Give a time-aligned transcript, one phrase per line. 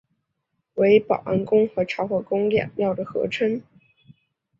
[0.73, 3.61] 为保安宫与潮和宫两庙的合称。